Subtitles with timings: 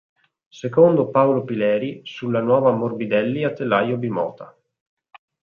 [0.49, 4.57] Secondo Paolo Pileri sulla nuova Morbidelli a telaio Bimota.